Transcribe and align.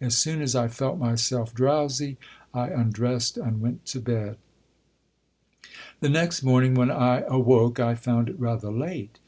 As 0.00 0.16
soon 0.16 0.40
as 0.40 0.54
I 0.54 0.68
felt 0.68 1.00
myself 1.00 1.52
<lro\vsy, 1.52 2.16
I 2.54 2.68
undressed 2.68 3.36
and 3.36 3.60
went 3.60 3.84
to 3.86 3.98
bed. 4.00 4.36
The 5.98 6.08
next 6.08 6.44
morning, 6.44 6.74
when 6.74 6.92
I 6.92 7.22
awoke, 7.26 7.80
I 7.80 7.96
found 7.96 8.28
it 8.28 8.38
rather 8.38 8.70
late. 8.70 9.18